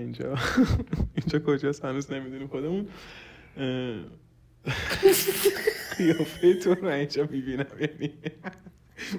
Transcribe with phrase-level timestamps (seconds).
[0.00, 0.34] اینجا.
[1.16, 2.88] اینجا کجاست؟ هنوز نمی‌دونیم خودمون.
[5.98, 8.12] قیافه تو رو اینجا می‌بینم یعنی.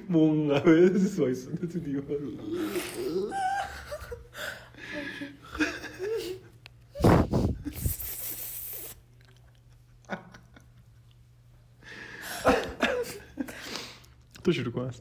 [0.10, 1.20] منقبض.
[1.20, 2.18] وایساده تو دیوار.
[14.44, 14.92] تو شروع کن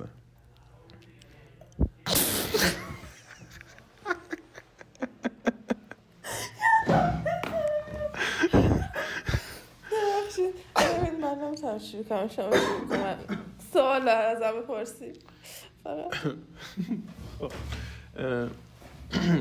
[12.01, 13.19] نمی‌تونم شروع کنم شما شروع کنم
[13.73, 15.13] سوال ازم بپرسی
[15.85, 16.15] فقط.
[18.17, 18.49] اه،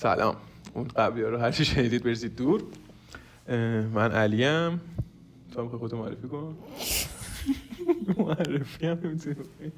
[0.00, 0.36] سلام.
[0.74, 2.62] اون قبلی ها رو هرچی شنیدید برسید دور.
[3.94, 4.80] من علیم.
[5.54, 6.58] تو هم خودتو معرفی کن.
[8.16, 9.72] معرفی هم نمی‌تونی بکنی.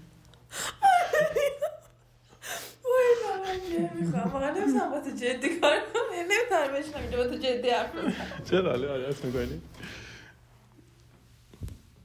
[3.78, 4.30] نمی‌خوام.
[4.32, 6.02] واقعا نمی‌تونم با تو جدی کار کنم.
[6.14, 8.14] نمی‌تونم بشنم اینجا با تو جدی حرف بزنم.
[8.50, 9.60] چرا؟ حالا عادت می‌کنی؟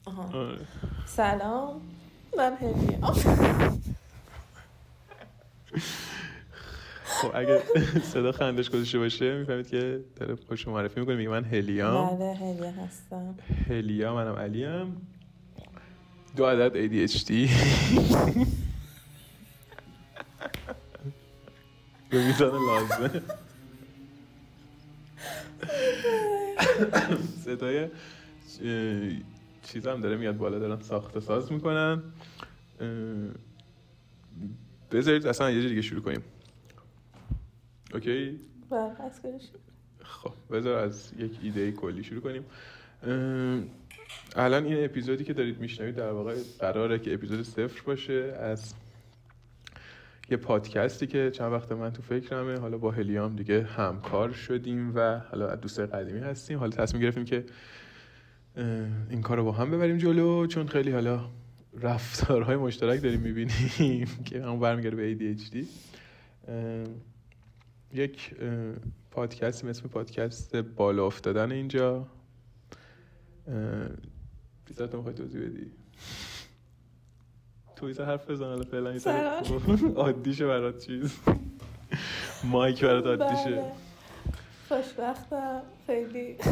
[0.05, 0.29] آها.
[1.05, 1.81] سلام.
[2.37, 3.13] من هلیام
[7.05, 7.63] خب اگه
[8.03, 12.17] صدا خندش گذاشته باشه می‌فهمید که داره خوش معرفی می‌کنه میگه من هلیام.
[12.17, 13.35] بله هلیه هستم.
[13.69, 15.07] هلیا منم علیم.
[16.35, 17.31] دو عدد ADHD
[22.09, 23.21] به میزان لازمه.
[27.45, 27.89] صدای
[29.65, 32.03] اه، چیز هم داره میاد بالا دارن ساخت ساز می‌کنن.
[34.91, 36.23] بذارید اصلا یه دیگه شروع کنیم.
[37.93, 38.91] اوکی؟ بله
[40.03, 42.45] خب بذار از یک ایده کلی شروع کنیم.
[44.35, 48.73] الان این اپیزودی که دارید میشنوید در واقع قراره که اپیزود صفر باشه از
[50.29, 52.59] یه پادکستی که چند وقت من تو فکرمه.
[52.59, 56.59] حالا با هلیام دیگه همکار شدیم و حالا دوست قدیمی هستیم.
[56.59, 57.45] حالا تصمیم گرفتیم که
[59.09, 61.29] این کار رو با هم ببریم جلو چون خیلی حالا
[61.81, 65.65] رفتارهای مشترک داریم می‌بینیم که همون برمیگرده به ADHD
[67.93, 68.35] یک
[69.11, 72.07] پادکست اسم پادکست بالا افتادن اینجا.
[74.65, 75.71] بیزار تو می‌خوای توضیح بدی؟
[77.75, 78.99] تو ایزا حرف بزن حالا فعلا
[79.95, 81.19] عادیشه برات چیز.
[82.43, 83.51] مایک برات عادیشه.
[83.51, 83.71] بله.
[84.69, 85.61] خوشبختم.
[85.87, 86.35] خیلی.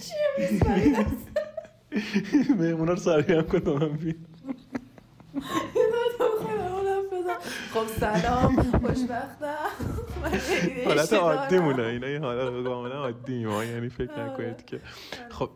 [0.00, 0.96] چیه میسپاری
[2.58, 4.26] مهمونا رو سریع هم کن من بیم
[7.74, 9.68] خب سلام خوشبختم
[10.86, 11.58] حالت عادی.
[11.58, 14.24] مونه اینا این حالا کاملا عادی ما یعنی فکر.
[14.24, 14.80] نکنید که
[15.30, 15.50] خب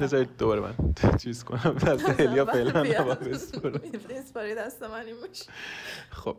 [0.00, 0.74] بذارید دوباره من
[1.16, 3.80] چیز کنم دست هلیا فعلا نباید بسپرم.
[4.10, 5.16] بسپاری دست من این
[6.10, 6.36] خب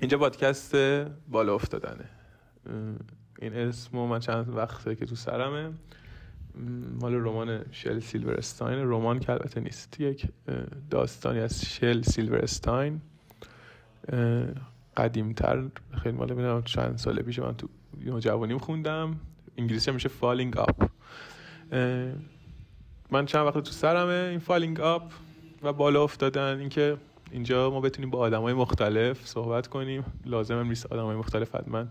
[0.00, 0.76] اینجا پادکست
[1.28, 2.04] بالا افتادنه
[3.38, 5.70] این اسمو من چند وقته که تو سرمه.
[7.00, 8.78] مال رمان شل سیلورستاین.
[8.78, 10.00] رمان که البته نیست.
[10.00, 10.26] یک
[10.90, 13.00] داستانی از شل سیلورستاین.
[14.96, 15.64] قدیمتر.
[16.02, 17.68] خیلی مال ببینم چند ساله پیش من تو
[18.04, 19.20] نوجوانیم خوندم.
[19.56, 20.90] انگلیسی میشه falling up
[23.10, 24.28] من چند وقت تو سرمه.
[24.30, 25.12] این falling up
[25.62, 26.58] و بالا افتادن.
[26.58, 26.96] اینکه
[27.30, 30.04] اینجا ما بتونیم با آدمای مختلف صحبت کنیم.
[30.24, 31.84] لازم هم نیست آدمای مختلف حتما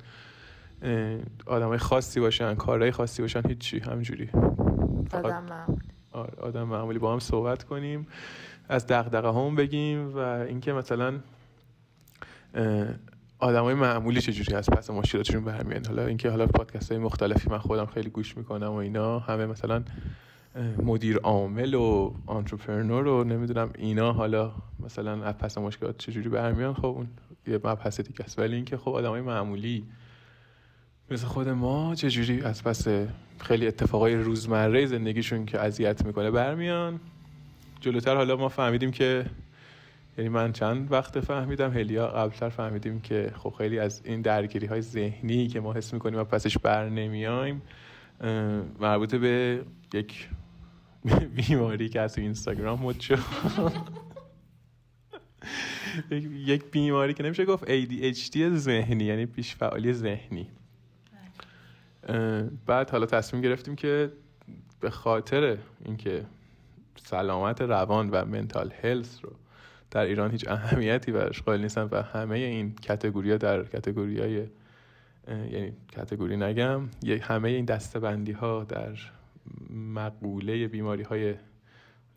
[1.46, 4.30] آدمای خاصی باشن کارهای خاصی باشن هیچی همجوری
[5.14, 5.82] آدم معمولی.
[6.12, 7.00] آره، آدم معمولی.
[7.00, 8.08] با هم صحبت کنیم
[8.70, 11.20] از دغدغه همون بگیم و اینکه مثلا
[13.40, 17.86] آدمای معمولی چجوری از پس مشکلاتشون برمیان حالا اینکه حالا پادکست های مختلفی من خودم
[17.86, 19.84] خیلی گوش می‌کنم و اینا همه مثلا
[20.84, 26.74] مدیر عامل و آنترپرنور و نمی‌دونم اینا حالا مثلا از پس مشکلات چجوری برمیان.
[26.74, 27.08] خب اون
[27.48, 28.40] یه مبحث دیگه است.
[28.40, 29.86] ولی اینکه خب آدمای معمولی
[31.12, 32.88] مثل خود ما چجوری؟ از پس
[33.40, 37.00] خیلی اتفاقای روزمره زندگیشون که اذیت می‌کنه برمیان.
[37.82, 39.26] جلوتر حالا ما فهمیدیم که
[40.18, 44.82] یعنی من چند وقت فهمیدم هلیا قبلتر فهمیدیم که خب خیلی از این درگیری های
[44.82, 47.62] ذهنی که ما حس می‌کنیم و پسش بر نمیایم
[48.80, 49.62] مربوط به
[49.94, 50.30] یک
[51.36, 53.20] بیماری که از اینستاگرام مد شد.
[56.46, 60.48] یک- بیماری که نمیشه گفت ADHD ذهنی یعنی پیش فعالی ذهنی.
[62.66, 64.12] بعد حالا تصمیم گرفتیم که
[64.80, 66.26] به خاطر اینکه
[66.96, 69.32] سلامت روان و منتال هلس رو
[69.92, 74.48] در ایران هیچ اهمیتی براش قائل نیستن و همه این کتگوری در کتگوری های
[75.28, 76.90] یعنی کتگوری نگم
[77.22, 78.00] همه این دسته
[78.40, 78.94] ها در
[79.70, 81.36] مقوله بیماری های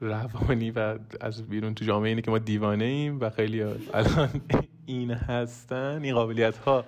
[0.01, 4.29] روانی و از بیرون تو جامعه اینه که ما دیوانه ایم و خیلی الان
[4.87, 6.85] این هستن این قابلیت ها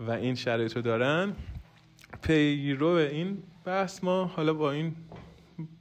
[0.00, 1.32] و این شرایط رو دارن.
[2.22, 4.96] پیرو این بحث ما حالا با این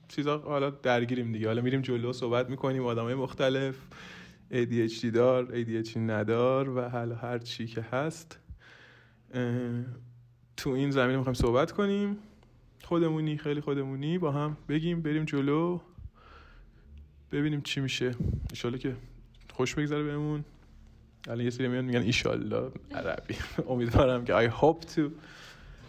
[0.07, 1.48] چیزا حالا درگیریم دیگه.
[1.48, 3.75] حالا میریم جلو صحبت می‌کنیم آدمای مختلف
[4.51, 8.39] ADHD دار ADHD ندار و حالا هر چی که هست.
[10.57, 12.18] تو این زمینه می‌خوایم صحبت کنیم.
[12.83, 15.80] خودمونی خیلی خودمونی با هم بگیم بریم جلو
[17.31, 18.12] ببینیم چی میشه.
[18.50, 18.95] ایشالا که
[19.54, 20.44] خوش بگذره بهمون.
[21.27, 23.36] الان یه سری میان میگن ایشالله عربی.
[23.69, 25.01] امیدوارم که I hope to.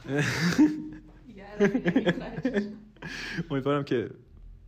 [3.50, 4.11] امیدوارم که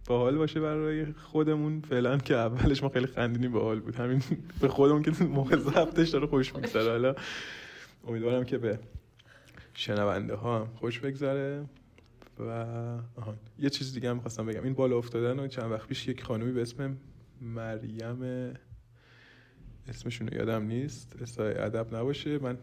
[0.06, 1.81] باحال باشه برای خودمون.
[1.81, 3.94] فعلا که اولش ما خیلی خندیدیم باحال بود.
[3.94, 4.23] همین
[4.61, 6.90] به خودمون که موقع ضبطش داره خوش میگذره.
[6.90, 7.14] حالا
[8.06, 8.79] امیدوارم که به
[9.75, 11.64] شنونده ها هم خوش بگذره
[12.38, 12.50] و
[13.17, 13.37] آهان.
[13.58, 14.64] یه چیز دیگه هم می‌خواستم بگم.
[14.64, 16.96] این بالا افتادن و چند وقت پیش یک خانومی به اسم
[17.41, 18.52] مریم
[19.88, 21.17] اسمشون یادم نیست.
[21.23, 22.38] اسای ادب نباشه.
[22.38, 22.58] من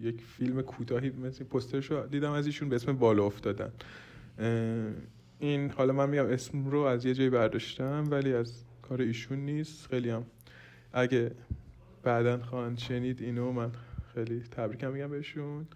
[0.00, 3.72] یک فیلم کوتاهی مثل پسترش رو دیدم از ایشون به اسم بالا افتادن.
[5.38, 9.86] این حالا من میگم اسم رو از یه جایی برداشتم ولی از کار ایشون نیست.
[9.86, 10.26] خیلی هم
[10.92, 11.30] اگه
[12.02, 13.72] بعدا خواهند شنید اینو من
[14.14, 15.66] خیلی تبریکم میگم بهشون.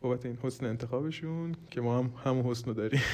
[0.00, 3.00] بابت این حسن انتخابشون که ما هم همون حسن رو داریم.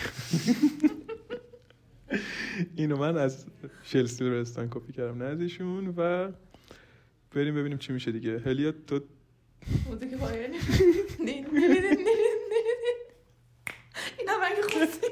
[2.76, 3.46] اینو من از
[3.82, 5.94] شل سیلورستان کپی کردم نه ایشون.
[5.96, 6.32] و
[7.30, 8.38] بریم ببینیم چی میشه دیگه.
[8.38, 9.00] هلیا تو
[9.86, 10.58] موزیک پایانی
[11.18, 11.98] نین نین نین نین
[12.82, 12.98] نین.
[14.18, 15.06] این هم اگه خواستی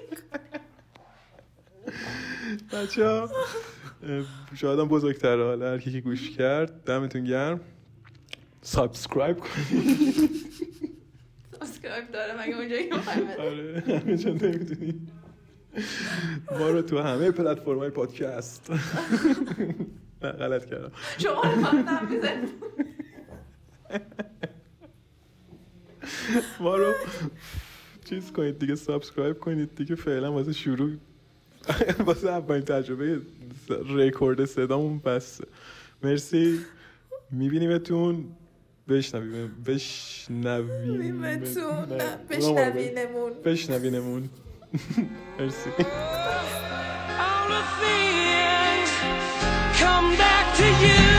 [2.73, 3.31] بچه ها
[4.55, 7.61] شاید هم بزرگتره حالا هر کی که گوش کرد دمتون گرم
[8.63, 10.31] subscribe کنید
[11.59, 12.91] subscribe داره مگه اونجایی؟
[13.39, 15.09] آره همه جا نمی‌دونی
[16.51, 18.71] ما رو تو همه پلتفرم های پادکست
[20.23, 22.49] نه غلط کردم شما رو فقط هم می‌زنید.
[26.61, 26.93] ما رو
[28.09, 30.91] چیز کنید دیگه subscribe کنید دیگه فعلا واسه شروع.
[32.07, 33.21] واسه اولین تجربه
[33.89, 35.41] رکورد صدامون بس
[36.03, 36.61] مرسی.
[37.31, 38.25] میبینیمتون.
[38.89, 39.63] بشنویم.
[39.67, 40.97] بشنویم.
[40.97, 42.73] میمتون نه، نه اونم آره.
[42.75, 43.33] بشنوینمون.
[43.45, 44.29] بشنوینمون.
[45.39, 45.71] مرسی.
[45.71, 48.91] All the things
[49.81, 51.16] come back to you.